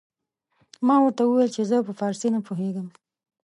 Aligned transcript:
ما 0.87 0.95
ورته 1.01 1.23
وويل 1.23 1.49
چې 1.55 1.61
زه 1.69 1.77
په 1.87 1.93
فارسي 1.99 2.27
نه 2.35 2.39
پوهېږم. 2.47 2.87